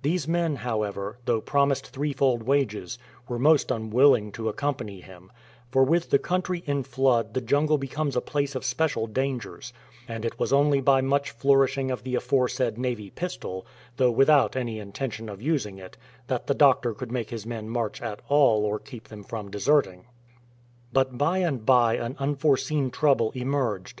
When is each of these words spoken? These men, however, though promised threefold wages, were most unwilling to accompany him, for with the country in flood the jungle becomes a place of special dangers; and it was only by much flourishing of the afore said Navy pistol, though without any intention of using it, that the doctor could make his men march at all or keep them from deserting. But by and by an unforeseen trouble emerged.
These 0.00 0.26
men, 0.26 0.56
however, 0.56 1.18
though 1.26 1.42
promised 1.42 1.88
threefold 1.88 2.44
wages, 2.44 2.98
were 3.28 3.38
most 3.38 3.70
unwilling 3.70 4.32
to 4.32 4.48
accompany 4.48 5.02
him, 5.02 5.30
for 5.70 5.84
with 5.84 6.08
the 6.08 6.18
country 6.18 6.64
in 6.64 6.82
flood 6.82 7.34
the 7.34 7.42
jungle 7.42 7.76
becomes 7.76 8.16
a 8.16 8.22
place 8.22 8.54
of 8.54 8.64
special 8.64 9.06
dangers; 9.06 9.74
and 10.08 10.24
it 10.24 10.38
was 10.38 10.50
only 10.50 10.80
by 10.80 11.02
much 11.02 11.30
flourishing 11.30 11.90
of 11.90 12.04
the 12.04 12.14
afore 12.14 12.48
said 12.48 12.78
Navy 12.78 13.10
pistol, 13.10 13.66
though 13.98 14.10
without 14.10 14.56
any 14.56 14.78
intention 14.78 15.28
of 15.28 15.42
using 15.42 15.76
it, 15.76 15.98
that 16.26 16.46
the 16.46 16.54
doctor 16.54 16.94
could 16.94 17.12
make 17.12 17.28
his 17.28 17.44
men 17.44 17.68
march 17.68 18.00
at 18.00 18.20
all 18.30 18.64
or 18.64 18.78
keep 18.78 19.08
them 19.08 19.22
from 19.24 19.50
deserting. 19.50 20.06
But 20.90 21.18
by 21.18 21.40
and 21.40 21.66
by 21.66 21.96
an 21.98 22.16
unforeseen 22.18 22.90
trouble 22.90 23.30
emerged. 23.34 24.00